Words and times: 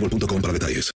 boostmobile.com 0.00 0.40
para 0.42 0.52
detalles. 0.52 0.90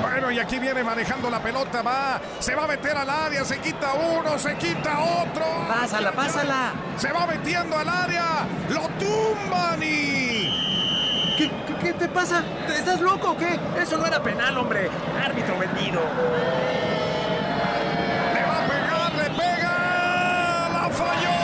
Bueno, 0.00 0.30
y 0.32 0.38
aquí 0.40 0.58
viene 0.58 0.82
manejando 0.82 1.30
la 1.30 1.40
pelota, 1.42 1.82
va, 1.82 2.20
se 2.40 2.54
va 2.54 2.64
a 2.64 2.66
meter 2.66 2.96
al 2.96 3.08
área, 3.08 3.44
se 3.44 3.58
quita 3.60 3.92
uno, 3.94 4.38
se 4.38 4.56
quita 4.56 4.98
otro. 4.98 5.44
Pásala, 5.68 6.12
pásala. 6.12 6.72
Se 6.96 7.12
va 7.12 7.26
metiendo 7.26 7.76
al 7.76 7.88
área, 7.88 8.46
lo 8.70 8.88
tumban 8.98 9.82
y... 9.82 10.48
¿Qué, 11.36 11.50
qué, 11.68 11.74
qué 11.80 11.92
te 11.92 12.08
pasa? 12.08 12.42
¿Estás 12.68 13.00
loco 13.00 13.30
o 13.30 13.36
qué? 13.36 13.60
Eso 13.80 13.96
no 13.96 14.06
era 14.06 14.20
penal, 14.20 14.58
hombre. 14.58 14.90
Árbitro 15.24 15.56
vendido. 15.56 16.00
Le 18.34 18.42
va 18.42 18.58
a 18.58 18.66
pegar, 18.66 19.14
le 19.14 19.30
pega, 19.38 20.68
la 20.72 20.90
falló. 20.90 21.38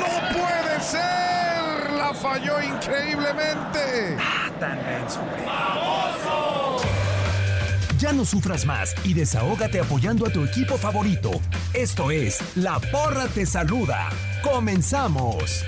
No 0.00 0.08
puede 0.32 0.80
ser, 0.80 1.92
la 1.98 2.14
falló 2.14 2.62
increíblemente. 2.80 4.16
Ah, 4.18 4.50
tan 4.58 4.78
denso, 4.84 5.20
hombre. 5.20 5.44
Ya 7.98 8.12
no 8.12 8.24
sufras 8.24 8.64
más 8.64 8.94
y 9.04 9.12
desahógate 9.12 9.78
apoyando 9.78 10.26
a 10.26 10.30
tu 10.30 10.42
equipo 10.44 10.78
favorito. 10.78 11.30
Esto 11.74 12.10
es 12.10 12.40
La 12.56 12.78
Porra 12.78 13.26
Te 13.26 13.44
Saluda. 13.44 14.08
¡Comenzamos! 14.42 15.64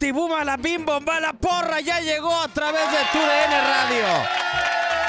Chiquitibuma, 0.00 0.44
la 0.44 0.56
bim 0.56 0.86
bomba, 0.86 1.20
la 1.20 1.34
porra 1.34 1.80
ya 1.80 2.00
llegó 2.00 2.34
a 2.34 2.48
través 2.48 2.90
de 2.90 2.96
TUDN 3.12 3.52
Radio. 3.52 4.06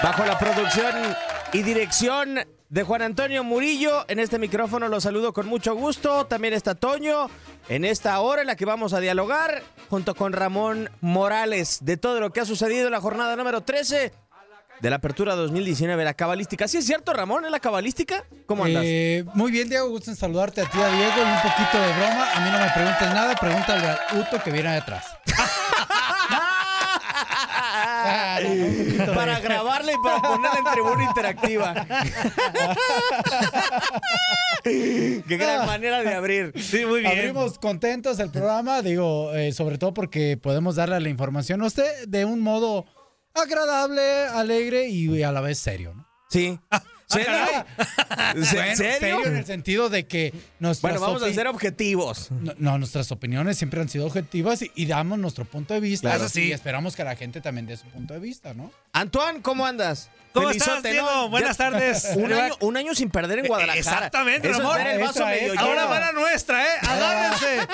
Bajo 0.03 0.25
la 0.25 0.37
producción 0.37 1.15
y 1.53 1.63
dirección 1.63 2.39
de 2.67 2.83
Juan 2.83 3.01
Antonio 3.01 3.41
Murillo, 3.45 4.03
en 4.09 4.19
este 4.19 4.37
micrófono 4.37 4.89
los 4.89 5.03
saludo 5.03 5.31
con 5.31 5.47
mucho 5.47 5.75
gusto. 5.75 6.25
También 6.25 6.53
está 6.53 6.75
Toño 6.75 7.29
en 7.69 7.85
esta 7.85 8.19
hora 8.19 8.41
en 8.41 8.47
la 8.47 8.57
que 8.57 8.65
vamos 8.65 8.91
a 8.91 8.99
dialogar 8.99 9.63
junto 9.89 10.13
con 10.13 10.33
Ramón 10.33 10.89
Morales 10.99 11.79
de 11.85 11.95
todo 11.95 12.19
lo 12.19 12.33
que 12.33 12.41
ha 12.41 12.45
sucedido 12.45 12.87
en 12.87 12.91
la 12.91 12.99
jornada 12.99 13.37
número 13.37 13.61
13 13.61 14.11
de 14.81 14.89
la 14.89 14.95
apertura 14.95 15.35
2019, 15.35 16.03
la 16.03 16.13
cabalística. 16.13 16.67
¿Sí 16.67 16.77
es 16.77 16.85
cierto, 16.85 17.13
Ramón? 17.13 17.45
¿Es 17.45 17.51
la 17.51 17.59
cabalística? 17.59 18.23
¿Cómo 18.47 18.65
andas? 18.65 18.83
Eh, 18.85 19.23
muy 19.35 19.51
bien, 19.51 19.69
Diego. 19.69 19.89
Gusto 19.89 20.09
en 20.09 20.17
saludarte 20.17 20.61
a 20.61 20.65
ti, 20.65 20.79
a 20.79 20.87
Diego. 20.87 21.13
Y 21.17 21.21
un 21.21 21.41
poquito 21.41 21.79
de 21.79 21.93
broma. 21.93 22.31
A 22.33 22.39
mí 22.39 22.49
no 22.51 22.59
me 22.59 22.69
preguntes 22.71 23.13
nada. 23.13 23.35
Pregúntale 23.35 23.87
al 23.87 23.99
Uto 24.19 24.43
que 24.43 24.51
viene 24.51 24.73
detrás. 24.73 25.05
Para 29.13 29.39
grabarla 29.39 29.91
y 29.91 29.95
para 30.03 30.21
ponerla 30.21 30.59
en 30.59 30.65
tribuna 30.65 31.03
interactiva. 31.03 31.87
Qué 34.63 35.37
gran 35.37 35.65
manera 35.65 36.03
de 36.03 36.13
abrir. 36.13 36.53
Sí, 36.59 36.85
muy 36.85 37.01
bien. 37.01 37.11
Abrimos 37.11 37.59
contentos 37.59 38.19
el 38.19 38.29
programa, 38.31 38.81
digo, 38.81 39.33
eh, 39.33 39.51
sobre 39.51 39.77
todo 39.77 39.93
porque 39.93 40.37
podemos 40.37 40.75
darle 40.75 40.99
la 40.99 41.09
información 41.09 41.61
a 41.61 41.67
usted 41.67 42.07
de 42.07 42.25
un 42.25 42.39
modo 42.39 42.85
agradable, 43.33 44.25
alegre 44.27 44.87
y 44.89 45.23
a 45.23 45.31
la 45.31 45.41
vez 45.41 45.59
serio, 45.59 45.93
¿no? 45.95 46.07
Sí. 46.29 46.59
¿Serio? 47.11 48.45
¿Se- 48.45 48.55
Bueno, 48.55 48.75
¿Serio? 48.75 49.25
en 49.25 49.37
el 49.37 49.45
sentido 49.45 49.89
de 49.89 50.05
que 50.05 50.33
Bueno, 50.59 50.99
vamos 50.99 51.23
a 51.23 51.33
ser 51.33 51.47
objetivos. 51.47 52.29
No, 52.31 52.53
no, 52.57 52.77
nuestras 52.77 53.11
opiniones 53.11 53.57
siempre 53.57 53.81
han 53.81 53.89
sido 53.89 54.05
objetivas 54.05 54.61
y, 54.61 54.71
y 54.75 54.85
damos 54.85 55.19
nuestro 55.19 55.45
punto 55.45 55.73
de 55.73 55.79
vista. 55.79 56.09
Claro, 56.09 56.29
sí. 56.29 56.45
Y 56.47 56.51
esperamos 56.51 56.95
que 56.95 57.03
la 57.03 57.15
gente 57.15 57.41
también 57.41 57.65
dé 57.67 57.77
su 57.77 57.85
punto 57.87 58.13
de 58.13 58.19
vista, 58.19 58.53
¿no? 58.53 58.71
Antoine, 58.93 59.41
¿cómo 59.41 59.65
andas? 59.65 60.09
¿Cómo 60.33 60.47
Felizote, 60.47 60.77
estás, 60.77 60.91
Diego? 60.93 61.29
Buenas 61.29 61.57
Ya- 61.57 61.69
tardes. 61.71 62.07
Un 62.15 62.31
año, 62.31 62.53
un 62.61 62.77
año 62.77 62.95
sin 62.95 63.09
perder 63.09 63.39
en 63.39 63.47
Guadalajara. 63.47 63.79
Exactamente, 63.79 64.47
Ramón. 64.49 64.79
es. 64.79 65.57
Ahora 65.57 65.85
va 65.87 65.99
la 65.99 66.11
nuestra, 66.13 66.63
¿eh? 66.63 66.69
Agárrense. 66.81 67.67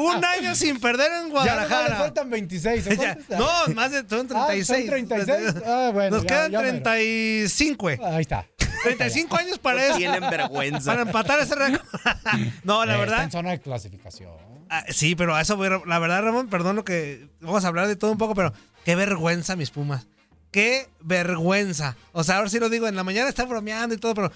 Un 0.00 0.24
año 0.24 0.54
sin 0.54 0.80
perder 0.80 1.12
en 1.12 1.18
Ya 1.18 1.20
no 1.20 1.26
le 1.26 1.30
Guadalajara. 1.30 1.96
faltan 1.96 2.30
26. 2.30 2.86
¿o 2.86 2.90
Ya, 2.94 2.96
cuántos? 3.14 3.38
No, 3.38 3.74
más 3.74 3.90
de 3.92 4.04
son 4.08 4.26
Ah, 4.34 4.46
36. 4.46 4.66
son 4.66 4.86
36. 4.88 5.54
Ah, 5.66 5.90
bueno, 5.92 6.16
Nos 6.16 6.22
ya- 6.22 6.28
quedan 6.28 6.52
ya 6.52 6.58
mero. 6.60 6.82
35. 6.82 7.90
eh. 7.90 8.00
Ahí 8.02 8.22
está. 8.22 8.46
35 8.82 9.36
años 9.36 9.58
para 9.58 9.84
eso. 9.86 9.96
Tienen 9.96 10.20
vergüenza. 10.30 10.90
Para 10.92 11.02
empatar 11.02 11.40
ese 11.40 11.54
récord. 11.54 11.80
no, 12.64 12.84
la 12.84 12.92
Eh, 12.92 12.96
Está 12.96 12.98
verdad. 12.98 13.24
en 13.24 13.30
zona 13.30 13.50
de 13.50 13.60
clasificación. 13.60 14.30
ah, 14.70 14.84
sí, 14.88 15.14
pero 15.14 15.34
a 15.34 15.40
eso 15.40 15.56
voy, 15.56 15.68
la 15.86 15.98
verdad, 15.98 16.22
Ramón, 16.22 16.48
perdón 16.48 16.76
lo 16.76 16.84
que 16.84 17.28
vamos 17.40 17.64
a 17.64 17.68
hablar 17.68 17.86
de 17.88 17.96
todo 17.96 18.12
un 18.12 18.18
poco, 18.18 18.34
pero 18.34 18.52
qué 18.84 18.94
vergüenza 18.94 19.56
mis 19.56 19.70
Pumas. 19.70 20.06
Qué 20.50 20.88
vergüenza. 21.00 21.96
O 22.12 22.24
sea, 22.24 22.36
ahora 22.36 22.48
sí 22.48 22.58
lo 22.58 22.68
digo, 22.70 22.88
en 22.88 22.96
la 22.96 23.04
mañana 23.04 23.28
está 23.28 23.44
bromeando 23.44 23.94
y 23.94 23.98
todo, 23.98 24.14
pero 24.14 24.32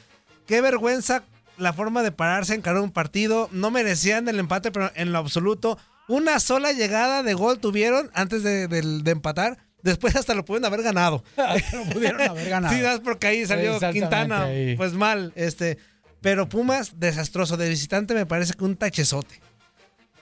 qué 0.46 0.60
vergüenza 0.60 1.22
la 1.56 1.72
forma 1.72 2.02
de 2.02 2.12
pararse, 2.12 2.54
encarar 2.54 2.82
un 2.82 2.90
partido. 2.90 3.48
No 3.52 3.70
merecían 3.70 4.28
el 4.28 4.38
empate, 4.38 4.70
pero 4.72 4.90
en 4.94 5.12
lo 5.12 5.18
absoluto 5.18 5.78
Una 6.08 6.40
sola 6.40 6.72
llegada 6.72 7.22
de 7.22 7.32
gol 7.34 7.60
tuvieron 7.60 8.10
antes 8.12 8.42
de 8.42 9.02
empatar. 9.10 9.58
Después 9.82 10.14
hasta 10.16 10.34
lo 10.34 10.44
pudieron 10.44 10.66
haber 10.66 10.82
ganado. 10.82 11.24
No 11.72 11.84
pudieron 11.92 12.20
haber 12.22 12.48
ganado. 12.48 12.74
Sí, 12.74 12.80
das 12.80 13.00
porque 13.00 13.26
ahí 13.26 13.46
salió 13.46 13.78
Quintana, 13.92 14.44
ahí. 14.44 14.76
pues 14.76 14.92
mal. 14.92 15.32
Este, 15.36 15.78
pero 16.20 16.48
Pumas, 16.48 16.98
desastroso. 17.00 17.56
De 17.56 17.68
visitante 17.68 18.14
me 18.14 18.26
parece 18.26 18.54
que 18.54 18.64
un 18.64 18.76
tachezote. 18.76 19.40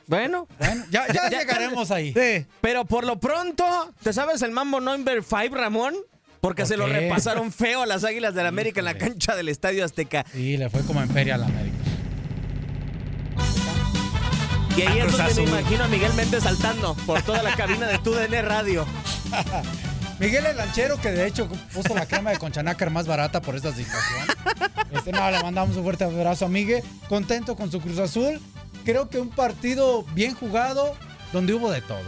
Bueno, 0.06 0.48
Bueno, 0.58 0.84
ya, 0.90 1.06
ya 1.12 1.28
llegaremos 1.38 1.90
ahí. 1.90 2.12
Sí. 2.12 2.46
pero 2.60 2.84
por 2.84 3.04
lo 3.04 3.20
pronto, 3.20 3.64
¿te 4.02 4.12
sabes 4.12 4.42
el 4.42 4.50
mambo 4.50 4.80
number 4.80 5.22
5, 5.22 5.54
Ramón? 5.54 5.94
Porque 6.40 6.62
¿Por 6.62 6.68
se 6.68 6.76
lo 6.78 6.86
repasaron 6.86 7.52
feo 7.52 7.82
a 7.82 7.86
las 7.86 8.02
Águilas 8.02 8.34
del 8.34 8.46
América 8.46 8.80
en 8.80 8.86
la 8.86 8.94
cancha 8.96 9.36
del 9.36 9.50
Estadio 9.50 9.84
Azteca. 9.84 10.24
Sí, 10.32 10.56
le 10.56 10.70
fue 10.70 10.80
como 10.82 11.02
en 11.02 11.10
feria 11.10 11.34
a 11.34 11.38
la 11.38 11.46
América. 11.46 11.76
Y 14.76 14.82
ahí 14.82 15.00
Ah, 15.00 15.04
es 15.06 15.12
donde 15.16 15.34
me 15.34 15.42
imagino 15.60 15.84
a 15.84 15.88
Miguel 15.88 16.14
Méndez 16.14 16.42
saltando 16.44 16.94
por 17.06 17.20
toda 17.22 17.42
la 17.42 17.54
cabina 17.54 17.86
de 17.86 17.98
TUDN 18.02 18.42
Radio. 18.46 18.86
Miguel 20.20 20.44
el 20.46 20.56
Lanchero, 20.56 21.00
que 21.00 21.10
de 21.10 21.26
hecho 21.26 21.48
puso 21.72 21.94
la 21.94 22.06
crema 22.06 22.30
de 22.30 22.38
conchanácar 22.38 22.90
más 22.90 23.06
barata 23.06 23.40
por 23.40 23.56
esta 23.56 23.72
situación. 23.72 24.26
Este, 24.92 25.12
no, 25.12 25.30
le 25.30 25.42
mandamos 25.42 25.76
un 25.76 25.82
fuerte 25.82 26.04
abrazo 26.04 26.46
a 26.46 26.48
Miguel. 26.48 26.82
Contento 27.08 27.56
con 27.56 27.70
su 27.70 27.80
Cruz 27.80 27.98
Azul. 27.98 28.40
Creo 28.84 29.08
que 29.08 29.18
un 29.18 29.30
partido 29.30 30.04
bien 30.14 30.34
jugado, 30.34 30.94
donde 31.32 31.54
hubo 31.54 31.70
de 31.70 31.80
todo. 31.80 32.04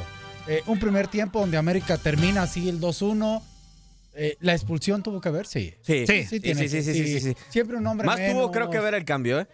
Eh, 0.47 0.63
un 0.67 0.79
primer 0.79 1.09
tiempo 1.09 1.41
donde 1.41 1.57
América 1.57 1.97
termina 1.97 2.43
así 2.43 2.69
el 2.69 2.81
2-1. 2.81 3.43
Eh, 4.15 4.37
¿La 4.41 4.53
expulsión 4.53 5.03
tuvo 5.03 5.21
que 5.21 5.31
ver? 5.31 5.47
Sí. 5.47 5.75
Sí, 5.81 6.07
Sí, 6.07 6.25
sí, 6.25 6.41
tiene 6.41 6.69
sí, 6.69 6.83
sí, 6.83 6.93
sí, 6.93 7.07
sí, 7.07 7.21
sí. 7.21 7.37
Siempre 7.49 7.77
un 7.79 7.87
hombre 7.87 8.07
Más 8.07 8.21
tuvo 8.31 8.51
creo 8.51 8.69
que 8.69 8.79
ver 8.79 8.95
el 8.95 9.05
cambio, 9.05 9.41
¿eh? 9.41 9.47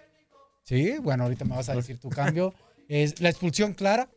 Sí, 0.64 0.96
bueno, 1.00 1.24
ahorita 1.24 1.44
me 1.44 1.54
vas 1.54 1.68
a 1.68 1.74
decir 1.74 1.98
tu 1.98 2.08
cambio. 2.08 2.54
Es 2.88 3.20
la 3.20 3.28
expulsión 3.28 3.74
clara. 3.74 4.08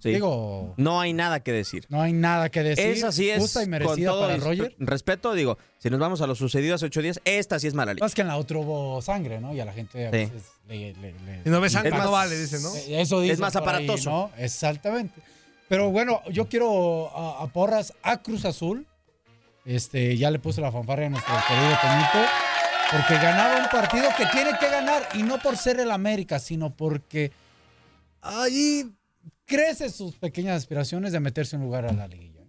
Sí. 0.00 0.10
Digo, 0.10 0.74
No 0.76 1.00
hay 1.00 1.12
nada 1.12 1.40
que 1.40 1.50
decir. 1.52 1.84
no 1.88 2.00
hay 2.02 2.12
nada 2.12 2.48
que 2.50 2.62
decir. 2.62 2.86
Esa 2.86 3.10
sí 3.12 3.28
es 3.30 3.40
Justa 3.40 3.60
y 3.60 3.64
con 3.64 3.70
merecida 3.70 4.10
todo 4.10 4.20
para 4.22 4.36
Roger. 4.36 4.74
respeto, 4.78 5.34
digo, 5.34 5.58
si 5.78 5.90
nos 5.90 5.98
vamos 5.98 6.20
a 6.20 6.26
lo 6.26 6.34
sucedido 6.34 6.74
hace 6.76 6.86
ocho 6.86 7.02
días, 7.02 7.20
esta 7.24 7.58
sí 7.58 7.66
es 7.66 7.74
mala 7.74 7.94
ley. 7.94 8.00
Más 8.00 8.14
que 8.14 8.22
en 8.22 8.28
la 8.28 8.36
otra 8.36 8.58
hubo 8.58 9.02
sangre, 9.02 9.40
¿no? 9.40 9.54
Y 9.54 9.60
a 9.60 9.64
la 9.64 9.72
gente 9.72 10.06
a 10.06 10.10
Sí. 10.10 10.16
veces 10.16 10.42
le, 10.68 10.92
le- 10.94 11.12
le- 11.12 11.42
Si 11.42 11.50
no 11.50 11.60
ves 11.60 11.72
sangre, 11.72 11.90
Es 11.90 11.96
más- 11.96 12.04
no 12.04 12.12
vale, 12.12 12.38
dice, 12.38 12.60
¿no? 12.60 12.74
Eh, 12.74 13.00
Eso 13.00 13.20
dice 13.20 13.34
Es 13.34 13.40
más 13.40 13.52
por 13.54 13.62
ahí, 13.62 13.68
aparatoso. 13.68 14.10
¿no? 14.10 14.30
Exactamente. 14.38 15.20
Pero 15.68 15.90
bueno, 15.90 16.22
yo 16.30 16.48
quiero 16.48 17.10
a, 17.16 17.42
a 17.42 17.46
porras 17.48 17.92
a 18.02 18.18
Cruz 18.22 18.44
Azul. 18.44 18.86
Este, 19.64 20.16
ya 20.16 20.30
le 20.30 20.38
puse 20.38 20.60
la 20.60 20.72
fanfarria 20.72 21.08
a 21.08 21.10
nuestro 21.10 21.34
querido 21.46 21.76
Toñito. 21.82 22.30
Porque 22.90 23.14
ganaba 23.22 23.58
un 23.62 23.68
partido 23.68 24.04
que 24.16 24.24
tiene 24.32 24.50
que 24.58 24.70
ganar. 24.70 25.08
Y 25.14 25.22
no 25.24 25.38
por 25.40 25.56
ser 25.58 25.78
el 25.80 25.90
América, 25.90 26.38
sino 26.38 26.70
porque 26.74 27.32
ahí 28.22 28.90
crece 29.44 29.90
sus 29.90 30.16
pequeñas 30.16 30.56
aspiraciones 30.56 31.12
de 31.12 31.20
meterse 31.20 31.56
un 31.56 31.62
lugar 31.62 31.86
a 31.86 31.92
la 31.92 32.08
liguilla. 32.08 32.44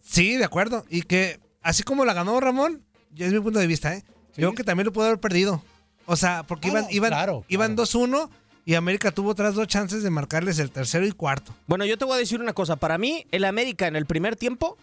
Sí, 0.00 0.36
de 0.36 0.44
acuerdo. 0.44 0.84
Y 0.88 1.02
que 1.02 1.40
así 1.62 1.82
como 1.82 2.04
la 2.04 2.14
ganó 2.14 2.38
Ramón, 2.40 2.84
ya 3.10 3.26
es 3.26 3.32
mi 3.32 3.40
punto 3.40 3.58
de 3.58 3.66
vista, 3.66 3.94
¿eh? 3.94 4.04
Yo 4.34 4.48
creo 4.48 4.54
que 4.54 4.64
también 4.64 4.86
lo 4.86 4.92
pudo 4.92 5.06
haber 5.06 5.20
perdido. 5.20 5.62
O 6.06 6.16
sea, 6.16 6.42
porque 6.42 6.68
iban, 6.68 6.86
iban, 6.90 7.10
claro, 7.10 7.44
iban 7.48 7.74
claro. 7.74 7.90
2-1 7.90 8.30
y 8.64 8.74
América 8.74 9.10
tuvo 9.10 9.30
otras 9.30 9.54
dos 9.54 9.66
chances 9.66 10.02
de 10.02 10.10
marcarles 10.10 10.58
el 10.58 10.70
tercero 10.70 11.06
y 11.06 11.12
cuarto. 11.12 11.54
Bueno, 11.66 11.84
yo 11.84 11.98
te 11.98 12.04
voy 12.04 12.14
a 12.14 12.18
decir 12.18 12.40
una 12.40 12.52
cosa. 12.52 12.76
Para 12.76 12.96
mí, 12.96 13.26
el 13.30 13.44
América 13.44 13.86
en 13.86 13.96
el 13.96 14.06
primer 14.06 14.36
tiempo 14.36 14.76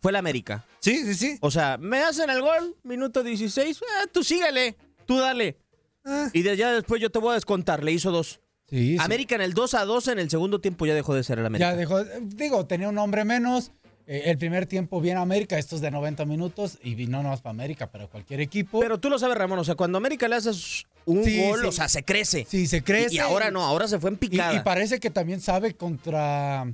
fue 0.00 0.10
el 0.10 0.16
América. 0.16 0.64
Sí, 0.80 1.04
sí, 1.04 1.14
sí. 1.14 1.38
O 1.40 1.50
sea, 1.50 1.78
me 1.78 1.98
hacen 2.02 2.30
el 2.30 2.40
gol, 2.40 2.76
minuto 2.82 3.22
16, 3.22 3.80
eh, 3.80 3.84
tú 4.12 4.24
síguele, 4.24 4.76
tú 5.06 5.18
dale. 5.18 5.58
Ah. 6.04 6.28
Y 6.32 6.42
de 6.42 6.50
allá 6.50 6.72
después 6.72 7.00
yo 7.00 7.10
te 7.10 7.18
voy 7.18 7.32
a 7.32 7.34
descontar, 7.34 7.84
le 7.84 7.92
hizo 7.92 8.10
dos. 8.10 8.39
Sí, 8.70 8.92
sí. 8.92 8.96
América 9.00 9.34
en 9.34 9.40
el 9.40 9.52
2 9.52 9.74
a 9.74 9.84
2 9.84 10.08
en 10.08 10.18
el 10.20 10.30
segundo 10.30 10.60
tiempo 10.60 10.86
ya 10.86 10.94
dejó 10.94 11.14
de 11.14 11.24
ser 11.24 11.38
el 11.38 11.46
América. 11.46 11.70
Ya 11.72 11.76
dejó, 11.76 12.04
digo, 12.22 12.66
tenía 12.66 12.88
un 12.88 12.98
hombre 12.98 13.24
menos. 13.24 13.72
Eh, 14.06 14.22
el 14.30 14.38
primer 14.38 14.66
tiempo 14.66 15.00
bien 15.00 15.18
América, 15.18 15.56
estos 15.58 15.80
de 15.80 15.90
90 15.90 16.24
minutos, 16.24 16.78
y 16.82 16.94
no 17.06 17.22
nomás 17.22 17.42
para 17.42 17.50
América, 17.50 17.90
para 17.90 18.06
cualquier 18.08 18.40
equipo. 18.40 18.80
Pero 18.80 18.98
tú 18.98 19.08
lo 19.10 19.18
sabes, 19.18 19.36
Ramón, 19.36 19.58
o 19.60 19.64
sea, 19.64 19.76
cuando 19.76 19.98
América 19.98 20.26
le 20.26 20.36
haces 20.36 20.84
un 21.04 21.22
Sí, 21.22 21.40
gol, 21.46 21.64
o 21.64 21.70
sea, 21.72 21.88
se 21.88 22.02
crece. 22.02 22.44
sí, 22.48 22.66
se 22.66 22.82
crece. 22.82 23.14
Y, 23.14 23.16
y 23.16 23.20
ahora 23.20 23.50
no, 23.52 23.62
ahora 23.62 23.86
se 23.86 23.98
fue 24.00 24.10
en 24.10 24.14
Y, 24.14 24.18
picada. 24.18 24.54
y 24.54 24.60
parece 24.60 24.98
que 24.98 25.10
también 25.10 25.40
sabe 25.40 25.74
contra. 25.74 26.66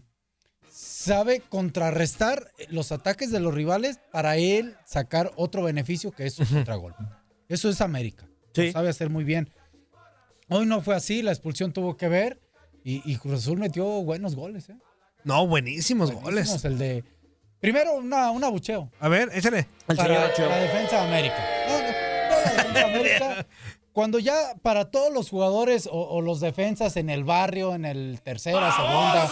Sabe 0.70 1.40
contrarrestar 1.48 2.50
los 2.68 2.90
ataques 2.92 3.30
de 3.30 3.40
los 3.40 3.54
rivales 3.54 3.98
para 4.12 4.36
él 4.38 4.74
sacar 4.84 5.30
otro 5.36 5.62
beneficio 5.62 6.10
que 6.10 6.26
es 6.26 6.34
su 6.34 6.46
contragolpe. 6.46 7.02
Eso 7.48 7.68
es 7.68 7.80
América. 7.80 8.26
Sí. 8.54 8.66
Lo 8.66 8.72
sabe 8.72 8.88
hacer 8.88 9.08
muy 9.10 9.24
bien. 9.24 9.48
Hoy 10.48 10.66
no 10.66 10.80
fue 10.80 10.94
así, 10.94 11.22
la 11.22 11.32
expulsión 11.32 11.72
tuvo 11.72 11.96
que 11.96 12.08
ver. 12.08 12.40
Y, 12.84 13.02
y 13.10 13.16
Cruz 13.16 13.40
Azul 13.42 13.58
metió 13.58 13.84
buenos 13.84 14.36
goles, 14.36 14.68
¿eh? 14.68 14.76
No, 15.24 15.46
buenísimos 15.46 16.12
Buenísimos, 16.12 16.22
goles. 16.22 16.64
El 16.64 16.78
de. 16.78 17.04
Primero, 17.58 17.94
una, 17.94 18.30
un 18.30 18.44
abucheo. 18.44 18.90
A 19.00 19.08
ver, 19.08 19.28
échale. 19.34 19.66
El 19.88 19.96
para 19.96 20.32
señor 20.34 20.50
la 20.50 20.58
defensa 20.58 20.96
de 21.00 21.08
América. 21.08 21.46
No, 21.68 21.78
no, 21.78 21.84
no, 21.84 22.44
la 22.44 22.52
defensa 22.52 22.74
de 22.74 22.84
América. 22.84 23.46
Cuando 23.92 24.18
ya 24.18 24.54
para 24.62 24.90
todos 24.90 25.12
los 25.12 25.30
jugadores 25.30 25.88
o, 25.90 25.98
o 25.98 26.20
los 26.20 26.38
defensas 26.40 26.96
en 26.96 27.08
el 27.10 27.24
barrio, 27.24 27.74
en 27.74 27.86
el 27.86 28.20
tercera, 28.22 28.70
segunda, 28.70 29.30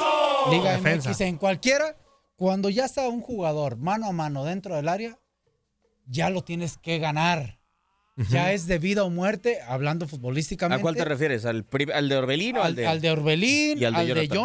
Liga 0.51 0.73
Defensa. 0.73 1.11
MX, 1.11 1.21
en 1.21 1.37
cualquiera, 1.37 1.97
cuando 2.37 2.71
ya 2.71 2.87
está 2.87 3.07
un 3.09 3.21
jugador 3.21 3.77
mano 3.77 4.07
a 4.07 4.13
mano 4.13 4.43
dentro 4.45 4.75
del 4.75 4.89
área, 4.89 5.19
ya 6.07 6.31
lo 6.31 6.43
tienes 6.43 6.79
que 6.79 6.99
ganar. 6.99 7.61
Ya 8.31 8.53
es 8.53 8.67
de 8.67 8.79
vida 8.79 9.03
o 9.05 9.11
muerte, 9.11 9.59
hablando 9.67 10.07
futbolísticamente. 10.07 10.81
¿A 10.81 10.83
cuál 10.83 10.95
te 10.95 11.05
refieres? 11.05 11.45
¿Al, 11.45 11.67
al 11.93 12.09
de 12.09 12.17
Orbelín 12.17 12.57
o 12.57 12.61
al, 12.61 12.67
al, 12.69 12.75
de.? 12.77 12.87
al 12.87 13.01
de 13.01 13.11
Orbelín, 13.11 13.79
y 13.79 13.85
al 13.85 13.95
al 13.95 14.07
de 14.07 14.15
de, 14.15 14.29
Jonathan. 14.29 14.39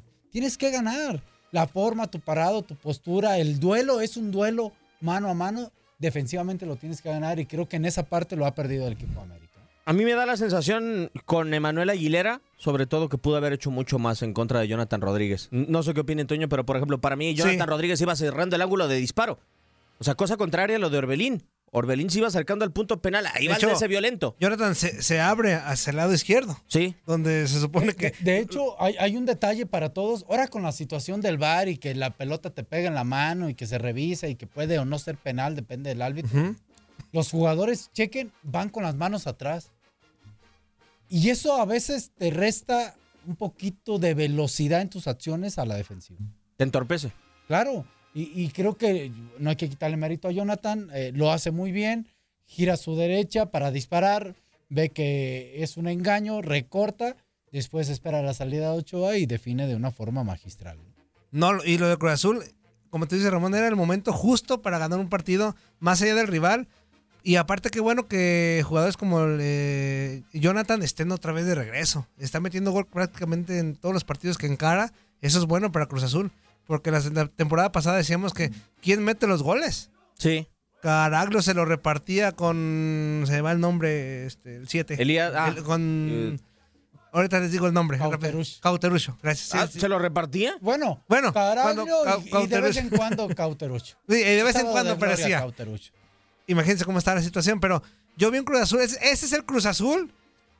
Jonathan. 0.00 0.02
Tienes 0.30 0.56
que 0.56 0.70
ganar. 0.70 1.22
La 1.50 1.66
forma, 1.66 2.06
tu 2.08 2.20
parado, 2.20 2.62
tu 2.62 2.76
postura, 2.76 3.38
el 3.38 3.58
duelo 3.58 4.00
es 4.00 4.16
un 4.16 4.30
duelo 4.30 4.72
mano 5.00 5.30
a 5.30 5.34
mano. 5.34 5.72
Defensivamente 5.98 6.64
lo 6.66 6.76
tienes 6.76 7.02
que 7.02 7.08
ganar 7.08 7.40
y 7.40 7.46
creo 7.46 7.68
que 7.68 7.76
en 7.76 7.86
esa 7.86 8.04
parte 8.04 8.36
lo 8.36 8.46
ha 8.46 8.54
perdido 8.54 8.86
el 8.86 8.92
equipo 8.92 9.20
América. 9.20 9.48
A 9.84 9.92
mí 9.94 10.04
me 10.04 10.12
da 10.12 10.26
la 10.26 10.36
sensación 10.36 11.10
con 11.24 11.52
Emanuel 11.54 11.88
Aguilera, 11.90 12.42
sobre 12.58 12.86
todo 12.86 13.08
que 13.08 13.16
pudo 13.16 13.36
haber 13.38 13.54
hecho 13.54 13.70
mucho 13.70 13.98
más 13.98 14.22
en 14.22 14.34
contra 14.34 14.60
de 14.60 14.68
Jonathan 14.68 15.00
Rodríguez. 15.00 15.48
No 15.50 15.82
sé 15.82 15.94
qué 15.94 16.00
opina 16.00 16.24
Toño, 16.26 16.48
pero 16.48 16.64
por 16.66 16.76
ejemplo, 16.76 17.00
para 17.00 17.16
mí 17.16 17.34
Jonathan 17.34 17.66
Sí. 17.66 17.70
Rodríguez 17.70 18.00
iba 18.02 18.14
cerrando 18.14 18.54
el 18.54 18.62
ángulo 18.62 18.86
de 18.86 18.96
disparo. 18.96 19.40
O 19.98 20.04
sea, 20.04 20.14
cosa 20.14 20.36
contraria 20.36 20.76
a 20.76 20.78
lo 20.78 20.90
de 20.90 20.98
Orbelín. 20.98 21.42
Orbelín 21.70 22.08
se 22.10 22.18
iba 22.18 22.28
acercando 22.28 22.64
al 22.64 22.72
punto 22.72 23.00
penal. 23.02 23.26
Ahí 23.34 23.44
De 23.44 23.50
va 23.50 23.56
hecho, 23.56 23.68
el 23.68 23.74
ese 23.76 23.88
violento. 23.88 24.36
Jonathan 24.40 24.74
se, 24.74 25.02
se 25.02 25.20
abre 25.20 25.54
hacia 25.54 25.90
el 25.90 25.96
lado 25.96 26.14
izquierdo, 26.14 26.58
Sí. 26.66 26.94
donde 27.06 27.46
se 27.46 27.60
supone 27.60 27.94
que... 27.94 28.10
De, 28.10 28.32
de 28.32 28.38
hecho, 28.40 28.80
hay, 28.82 28.94
hay 28.98 29.16
un 29.16 29.26
detalle 29.26 29.66
para 29.66 29.92
todos. 29.92 30.24
Ahora 30.28 30.48
con 30.48 30.62
la 30.62 30.72
situación 30.72 31.20
del 31.20 31.36
VAR 31.38 31.68
y 31.68 31.76
que 31.78 31.94
la 31.94 32.10
pelota 32.16 32.50
te 32.50 32.64
pega 32.64 32.88
en 32.88 32.94
la 32.94 33.04
mano 33.04 33.48
y 33.48 33.54
que 33.54 33.66
se 33.66 33.78
revisa 33.78 34.28
y 34.28 34.34
que 34.36 34.46
puede 34.46 34.78
o 34.78 34.84
no 34.84 34.98
ser 34.98 35.16
penal, 35.16 35.54
depende 35.56 35.90
del 35.90 36.02
árbitro. 36.02 36.54
Los 37.12 37.30
jugadores, 37.30 37.90
chequen, 37.92 38.32
van 38.42 38.68
con 38.70 38.82
las 38.82 38.94
manos 38.94 39.26
atrás. 39.26 39.70
Y 41.08 41.30
eso 41.30 41.60
a 41.60 41.64
veces 41.64 42.10
te 42.18 42.30
resta 42.30 42.94
un 43.26 43.36
poquito 43.36 43.98
de 43.98 44.14
velocidad 44.14 44.80
en 44.80 44.90
tus 44.90 45.06
acciones 45.06 45.58
a 45.58 45.64
la 45.66 45.74
defensiva. 45.74 46.18
Te 46.56 46.64
entorpece. 46.64 47.12
Claro, 47.46 47.84
y, 48.14 48.48
creo 48.48 48.76
que 48.76 49.12
no 49.38 49.50
hay 49.50 49.56
que 49.56 49.68
quitarle 49.68 49.96
mérito 49.96 50.28
a 50.28 50.32
Jonathan, 50.32 50.88
eh, 50.92 51.12
lo 51.14 51.30
hace 51.30 51.50
muy 51.50 51.70
bien, 51.70 52.08
gira 52.46 52.74
a 52.74 52.76
su 52.76 52.96
derecha 52.96 53.46
para 53.46 53.70
disparar, 53.70 54.34
ve 54.68 54.88
que 54.88 55.62
es 55.62 55.76
un 55.76 55.86
engaño, 55.86 56.42
recorta, 56.42 57.16
después 57.52 57.88
espera 57.88 58.22
la 58.22 58.34
salida 58.34 58.72
de 58.72 58.78
Ochoa 58.78 59.16
y 59.16 59.26
define 59.26 59.66
de 59.66 59.76
una 59.76 59.90
forma 59.90 60.24
magistral. 60.24 60.78
No, 61.30 61.62
y 61.64 61.78
lo 61.78 61.88
de 61.88 61.96
Cruz 61.96 62.12
Azul, 62.12 62.42
como 62.90 63.06
te 63.06 63.16
dice 63.16 63.30
Ramón, 63.30 63.54
era 63.54 63.68
el 63.68 63.76
momento 63.76 64.12
justo 64.12 64.62
para 64.62 64.78
ganar 64.78 64.98
un 64.98 65.08
partido 65.08 65.54
más 65.78 66.02
allá 66.02 66.14
del 66.14 66.26
rival. 66.26 66.68
Y 67.22 67.36
aparte 67.36 67.68
que 67.68 67.80
bueno 67.80 68.06
que 68.06 68.62
jugadores 68.64 68.96
como 68.96 69.20
eh, 69.22 70.22
Jonathan 70.32 70.82
estén 70.82 71.12
otra 71.12 71.32
vez 71.32 71.44
de 71.44 71.54
regreso. 71.54 72.06
Está 72.18 72.40
metiendo 72.40 72.72
gol 72.72 72.86
prácticamente 72.86 73.58
en 73.58 73.76
todos 73.76 73.92
los 73.92 74.04
partidos 74.04 74.38
que 74.38 74.46
encara. 74.46 74.92
Eso 75.20 75.38
es 75.38 75.44
bueno 75.44 75.70
para 75.70 75.86
Cruz 75.86 76.04
Azul. 76.04 76.30
Porque 76.68 76.92
la, 76.92 77.00
la 77.00 77.26
temporada 77.26 77.72
pasada 77.72 77.96
decíamos 77.96 78.32
que 78.32 78.52
¿quién 78.80 79.02
mete 79.02 79.26
los 79.26 79.42
goles? 79.42 79.90
Sí. 80.18 80.46
Caraglio 80.82 81.42
se 81.42 81.54
lo 81.54 81.64
repartía 81.64 82.30
con... 82.30 83.24
Se 83.26 83.32
me 83.32 83.40
va 83.40 83.50
el 83.50 83.58
nombre, 83.58 84.26
este, 84.26 84.54
el 84.56 84.68
7. 84.68 85.02
Elías, 85.02 85.32
ah, 85.34 85.52
con... 85.64 86.08
eh. 86.08 86.36
ahorita 87.10 87.40
les 87.40 87.50
digo 87.50 87.66
el 87.66 87.72
nombre. 87.72 87.98
Cauterucho. 87.98 88.58
Cauterucho, 88.60 89.18
gracias. 89.20 89.48
Sí, 89.48 89.58
Ah, 89.58 89.66
sí. 89.66 89.80
¿Se 89.80 89.88
lo 89.88 89.98
repartía? 89.98 90.56
Bueno, 90.60 91.02
Bueno, 91.08 91.32
Caraglio 91.32 91.84
cuando 92.04 92.22
y- 92.40 92.44
y, 92.44 92.46
de 92.46 92.60
vez 92.60 92.76
en 92.76 92.90
cuando 92.90 93.26
Cauterucho. 93.34 93.96
Sí, 94.08 94.16
y 94.16 94.18
de 94.36 94.42
vez 94.44 94.54
en 94.56 94.66
cuando 94.66 94.90
de 94.92 94.96
gloria 94.98 95.16
parecía. 95.16 95.38
Cauterucho. 95.38 95.92
Imagínense 96.46 96.84
cómo 96.84 96.98
está 96.98 97.14
la 97.14 97.22
situación, 97.22 97.58
pero 97.60 97.82
yo 98.16 98.30
vi 98.30 98.38
un 98.38 98.44
Cruz 98.44 98.60
Azul. 98.60 98.80
Ese 98.80 98.98
ese 99.02 99.26
es 99.26 99.32
el 99.32 99.44
Cruz 99.44 99.66
Azul 99.66 100.12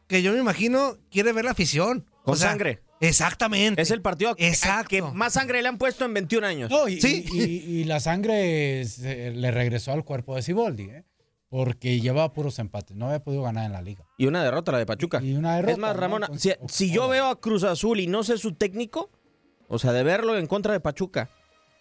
que 0.08 0.22
yo 0.22 0.32
me 0.32 0.38
imagino 0.38 0.96
quiere 1.10 1.32
ver 1.32 1.44
la 1.44 1.50
afición. 1.52 2.06
Con 2.24 2.34
O 2.34 2.36
sea, 2.36 2.48
sangre. 2.50 2.82
Exactamente. 3.00 3.80
Es 3.82 3.90
el 3.90 4.02
partido 4.02 4.34
que, 4.34 4.48
Exacto. 4.48 4.88
que 4.88 5.02
más 5.02 5.32
sangre 5.34 5.62
le 5.62 5.68
han 5.68 5.78
puesto 5.78 6.04
en 6.04 6.14
21 6.14 6.44
años. 6.46 6.70
No, 6.70 6.88
y, 6.88 7.00
Sí. 7.00 7.24
y- 7.32 7.42
y- 7.42 7.80
y 7.80 7.84
la 7.84 8.00
sangre 8.00 8.84
se- 8.86 9.30
le 9.30 9.50
regresó 9.50 9.92
al 9.92 10.04
cuerpo 10.04 10.34
de 10.36 10.42
Siboldi. 10.42 10.84
¿eh? 10.84 11.04
porque 11.50 11.98
llevaba 11.98 12.34
puros 12.34 12.58
empates, 12.58 12.94
no 12.94 13.06
había 13.06 13.20
podido 13.24 13.42
ganar 13.42 13.64
en 13.64 13.72
la 13.72 13.80
liga. 13.80 14.04
Y 14.18 14.26
una 14.26 14.44
derrota 14.44 14.70
la 14.70 14.76
de 14.80 14.84
Pachuca. 14.84 15.22
Y 15.22 15.32
una 15.32 15.54
derrota. 15.56 15.72
Es 15.72 15.78
más, 15.78 15.94
¿no? 15.94 16.00
Ramona, 16.02 16.28
si 16.36 16.90
yo 16.92 17.08
veo 17.08 17.24
a 17.24 17.40
Cruz 17.40 17.64
Azul 17.64 18.00
y 18.00 18.06
no 18.06 18.22
sé 18.22 18.36
su 18.36 18.52
técnico, 18.52 19.08
o 19.66 19.78
sea, 19.78 19.92
de 19.94 20.02
verlo 20.02 20.36
en 20.36 20.46
contra 20.46 20.74
de 20.74 20.80
Pachuca, 20.80 21.30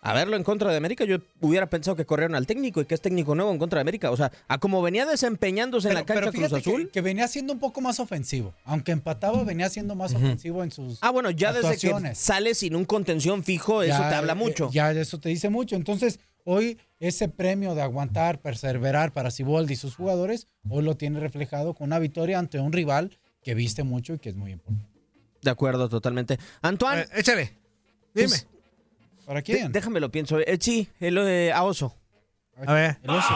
a 0.01 0.13
verlo 0.13 0.35
en 0.35 0.43
contra 0.43 0.71
de 0.71 0.77
América, 0.77 1.03
yo 1.05 1.17
hubiera 1.41 1.69
pensado 1.69 1.95
que 1.95 2.05
corrieron 2.05 2.35
al 2.35 2.45
técnico 2.45 2.81
y 2.81 2.85
que 2.85 2.95
es 2.95 3.01
técnico 3.01 3.35
nuevo 3.35 3.51
en 3.51 3.57
contra 3.57 3.77
de 3.77 3.81
América. 3.81 4.11
O 4.11 4.17
sea, 4.17 4.31
a 4.47 4.57
como 4.59 4.81
venía 4.81 5.05
desempeñándose 5.05 5.89
en 5.89 5.95
la 5.95 6.05
cancha 6.05 6.31
Cruz 6.31 6.35
fíjate 6.35 6.61
que- 6.61 6.69
Azul. 6.69 6.89
Que, 6.91 7.01
venía 7.01 7.27
siendo 7.27 7.53
un 7.53 7.59
poco 7.59 7.81
más 7.81 7.99
ofensivo. 7.99 8.53
Aunque 8.63 8.91
empataba, 8.91 9.43
venía 9.43 9.69
siendo 9.69 9.95
más 9.95 10.13
ofensivo 10.13 10.63
en 10.63 10.71
sus. 10.71 10.99
Ah, 11.01 11.11
bueno, 11.11 11.29
ya 11.31 11.51
desde 11.53 11.77
que 11.77 12.15
sale 12.15 12.53
sin 12.55 12.75
un 12.75 12.85
contención 12.85 13.43
fijo, 13.43 13.81
eso 13.81 13.97
te 13.97 14.15
habla 14.15 14.33
eh, 14.33 14.35
mucho. 14.35 14.69
Ya 14.71 14.91
eso 14.91 15.19
te 15.19 15.29
dice 15.29 15.49
mucho. 15.49 15.75
Entonces, 15.75 16.19
hoy 16.43 16.79
ese 16.99 17.27
premio 17.27 17.75
de 17.75 17.81
aguantar, 17.81 18.41
perseverar 18.41 19.13
para 19.13 19.31
Siboldi 19.31 19.73
y 19.73 19.77
sus 19.77 19.95
jugadores, 19.95 20.47
hoy 20.69 20.83
lo 20.83 20.95
tiene 20.95 21.19
reflejado 21.19 21.73
con 21.73 21.87
una 21.87 21.99
victoria 21.99 22.39
ante 22.39 22.59
un 22.59 22.71
rival 22.71 23.17
que 23.43 23.53
viste 23.53 23.83
mucho 23.83 24.13
y 24.13 24.19
que 24.19 24.29
es 24.29 24.35
muy 24.35 24.51
importante. 24.51 24.89
De 25.41 25.51
acuerdo, 25.51 25.87
totalmente. 25.89 26.39
Antoine. 26.61 27.01
Eh, 27.01 27.07
échale. 27.17 27.53
Dime. 28.13 28.29
pues, 28.29 28.47
¿Para 29.27 29.39
de- 29.41 29.43
quién? 29.43 29.71
déjame 29.73 29.99
lo 29.99 30.09
pienso. 30.09 30.39
Eh, 30.39 30.57
sí, 30.59 30.87
el 31.01 31.15
de 31.15 31.51
a 31.53 31.63
Oso. 31.63 31.93
A 32.65 32.73
ver. 32.73 32.97
El 33.03 33.09
oso. 33.11 33.33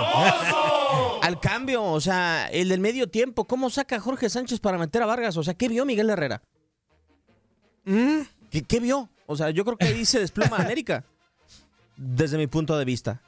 Al 1.21 1.39
cambio, 1.39 1.83
o 1.83 2.01
sea, 2.01 2.47
el 2.51 2.69
del 2.69 2.79
medio 2.79 3.07
tiempo, 3.07 3.45
¿cómo 3.45 3.69
saca 3.69 3.97
a 3.97 3.99
Jorge 3.99 4.29
Sánchez 4.29 4.59
para 4.59 4.79
meter 4.79 5.03
a 5.03 5.05
Vargas? 5.05 5.37
O 5.37 5.43
sea, 5.43 5.53
¿qué 5.53 5.67
vio 5.67 5.85
Miguel 5.85 6.09
Herrera? 6.09 6.41
Mm, 7.85 8.21
¿Qué, 8.49 8.63
qué 8.63 8.79
vio? 8.79 9.09
O 9.27 9.35
sea, 9.35 9.49
yo 9.51 9.63
creo 9.63 9.77
que 9.77 9.85
ahí 9.85 10.05
se 10.05 10.19
desploma 10.19 10.57
América. 10.57 11.03
Desde 11.97 12.37
mi 12.37 12.47
punto 12.47 12.77
de 12.77 12.85
vista. 12.85 13.21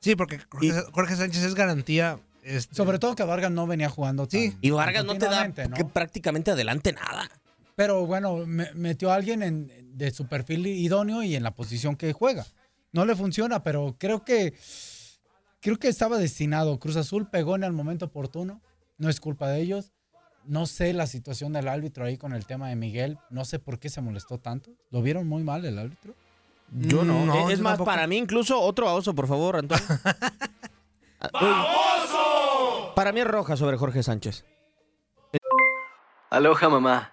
Sí, 0.00 0.16
porque 0.16 0.38
Jorge, 0.50 0.72
Jorge 0.92 1.16
Sánchez 1.16 1.42
es 1.44 1.54
garantía. 1.54 2.18
este, 2.42 2.74
Sobre 2.74 2.98
todo 2.98 3.14
que 3.16 3.22
Vargas 3.24 3.50
no 3.50 3.66
venía 3.66 3.88
jugando 3.88 4.26
tan, 4.28 4.40
Sí. 4.40 4.56
Y 4.60 4.70
Vargas 4.70 5.04
no 5.04 5.16
te 5.16 5.26
da 5.26 5.50
prácticamente 5.94 6.50
adelante 6.50 6.92
nada. 6.92 7.30
Pero 7.78 8.04
bueno, 8.06 8.38
me- 8.44 8.74
metió 8.74 9.12
a 9.12 9.14
alguien 9.14 9.40
en- 9.40 9.96
de 9.96 10.10
su 10.10 10.26
perfil 10.26 10.66
idóneo 10.66 11.22
y 11.22 11.36
en 11.36 11.44
la 11.44 11.52
posición 11.52 11.94
que 11.94 12.12
juega. 12.12 12.44
No 12.90 13.04
le 13.04 13.14
funciona, 13.14 13.62
pero 13.62 13.94
creo 14.00 14.24
que 14.24 14.52
creo 15.60 15.76
que 15.78 15.86
estaba 15.86 16.18
destinado. 16.18 16.80
Cruz 16.80 16.96
Azul 16.96 17.30
pegó 17.30 17.54
en 17.54 17.62
el 17.62 17.72
momento 17.72 18.06
oportuno. 18.06 18.60
No 18.96 19.08
es 19.08 19.20
culpa 19.20 19.48
de 19.48 19.60
ellos. 19.60 19.92
No 20.44 20.66
sé 20.66 20.92
la 20.92 21.06
situación 21.06 21.52
del 21.52 21.68
árbitro 21.68 22.04
ahí 22.04 22.18
con 22.18 22.32
el 22.32 22.46
tema 22.46 22.68
de 22.68 22.74
Miguel. 22.74 23.16
No 23.30 23.44
sé 23.44 23.60
por 23.60 23.78
qué 23.78 23.88
se 23.90 24.00
molestó 24.00 24.38
tanto. 24.38 24.72
¿Lo 24.90 25.00
vieron 25.00 25.28
muy 25.28 25.44
mal 25.44 25.64
el 25.64 25.78
árbitro? 25.78 26.16
Yo 26.72 27.04
no. 27.04 27.26
No, 27.26 27.48
es 27.48 27.58
yo 27.58 27.62
más, 27.62 27.74
tampoco. 27.74 27.90
para 27.92 28.08
mí 28.08 28.16
incluso 28.16 28.60
otro 28.60 28.88
a 28.88 28.94
Oso, 28.94 29.14
por 29.14 29.28
favor, 29.28 29.54
Antonio. 29.54 29.84
¡Famoso! 31.32 32.92
Para 32.96 33.12
mí 33.12 33.20
es 33.20 33.26
roja 33.28 33.56
sobre 33.56 33.76
Jorge 33.76 34.02
Sánchez. 34.02 34.44
Aloha 36.30 36.68
mamá, 36.68 37.12